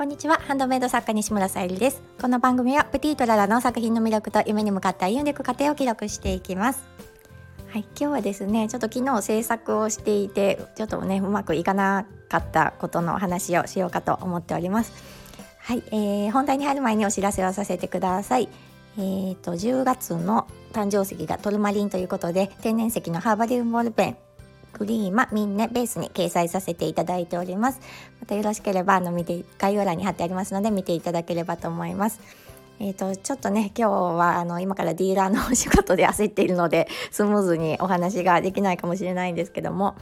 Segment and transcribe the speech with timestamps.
[0.00, 0.36] こんにちは。
[0.36, 2.02] ハンドメイド作家西村さゆりです。
[2.18, 6.88] この番組はプティートララの作品の魅力と夢に向かって歩んでいく過程を記録していきます。
[7.68, 14.94] はい今日はですねちょっと昨日制作をしていてちょっとねうまくいかなかったことの話をしようかと思っております。
[15.58, 18.48] はい、えー、本題に入る前にお知らせをさせてください。
[18.96, 24.16] えーと、と10月の誕生石がトルマリンということで天然石のハーバリウムボールペン。
[24.72, 27.80] クリーマミンネベースに掲載させていただいております。
[28.20, 32.20] またよろしければあの見て概要欄に貼ってありますので見ていただければと思います。
[32.82, 39.96] えーと、ちょっとね今日はあの今からディーラーのお仕事で焦っているのでスムーズにお話ができないかもしれないんですけども。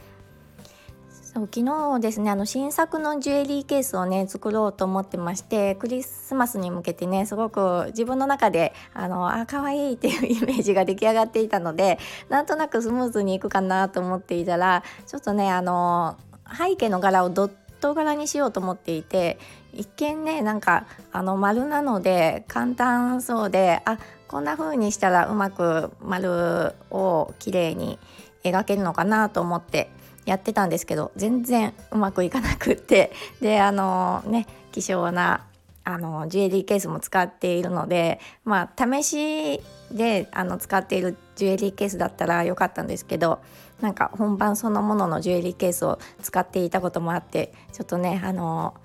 [1.31, 16.17] そう昨日ですねあの新作のジュエリーケースをね作ろうと思ってましてクリスマスに向けてねすごく自分の中であのあ可愛いっていう イメージが出来上がっていたのでなんとなくスムーズにいくかなと思っていたらちょっとねあの
[16.51, 19.37] 背景の柄をドット柄にしようと思っていて
[19.71, 27.99] 一見ねなんかあの丸なので簡単そうであこんな風にしたらうまく丸を綺麗に
[28.43, 29.91] 描けるのかなと思って
[30.25, 35.45] やってたんですけど全然うまくいかなくって であのね希少な
[35.83, 43.39] あのジュエリーケースも使っているのでまあ試しであの使っているジュエリーケースだったらよかったんですけど
[43.81, 48.75] なんか本番そのもののジュエリーケースを使っていたこともあってちょっとねあの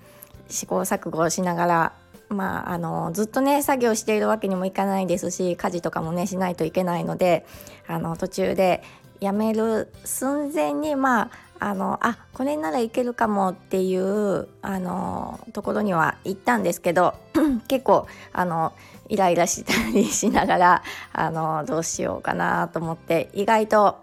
[0.48, 1.92] 試行錯誤しながら
[2.28, 7.46] まあ、あのずっとね作業しているわけにもいかないですし家事とかもねしないといけないので
[7.86, 8.82] あの途中で
[9.25, 11.30] 辞める寸前にまあ
[11.61, 17.14] あのあこれならいけるかもっていうあのところには行ったんですけど
[17.69, 18.75] 結構あの
[19.08, 23.98] イライラしたりしながらあのどうしようかなと思って意外と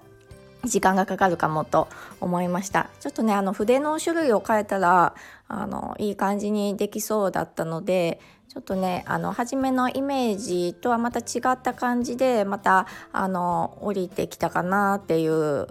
[0.64, 1.88] 時間がかかるかもと
[2.20, 2.90] 思いました。
[3.00, 5.16] ちょっとねあの筆の種類を変えたら
[5.48, 8.20] あのいい感じにできそうだったので
[8.52, 15.68] ちょっとねあの初めのイメージとはまた違った感じでまたあの降りてきたかなっていう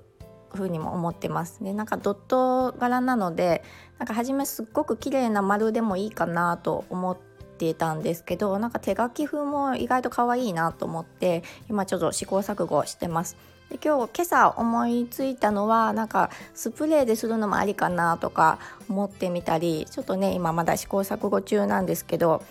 [0.54, 1.62] ふうにも思ってます。
[1.62, 3.62] でなんかドット柄なので
[3.98, 7.18] なんか初めすっごく綺麗な丸でもいいかなと思っ
[7.58, 13.36] てたんですけどなんか手書き風も意外と可愛いなと思って今ちょっと試行錯誤してます。
[13.68, 18.58] で今日今朝思いついたのはなんかスプレーでするのもありかなとか
[18.88, 22.42] 思ってみたりちょっとね今まだ試行錯誤中なんですけど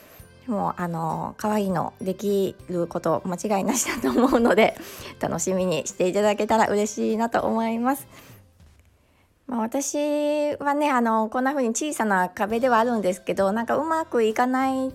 [0.49, 4.75] でもあの可愛いのできること間違いなしだと思うので
[5.21, 8.07] 楽しみにしていただけたら嬉しいなと思います。
[9.45, 14.91] まあ、私はねあのこんな風に小さな壁ではあるんですけどなんかうまくいかない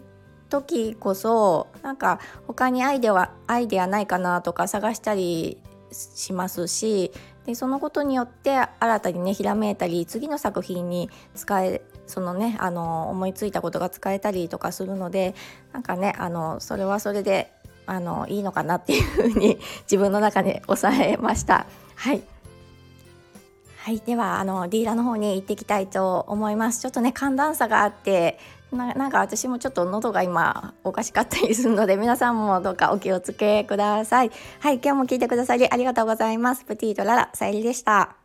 [0.49, 7.13] 時こそなんか他にアイデアアイデアないかなとか探したりしますし
[7.47, 15.35] でそのことによって新たにねひらめいたり次の作品に使えそのねあの思いついたことが使えたりとかするので
[15.73, 17.51] なんかねあのそれはそれで
[17.87, 19.59] あのいいのかなっていうふうに
[19.91, 21.67] 自分の中で抑えました。
[21.97, 22.23] はい
[23.77, 26.81] はい、ではあのディーラーの方に行ってきたいと思います。
[26.81, 28.39] ちょっとね寒暖差があって
[28.75, 38.17] なんか私もちょっと喉が今おかしかったりするので皆さんもどうかお気をつけくださいはい今日も聞いてくださりありがとうございますプティートララさゆりでした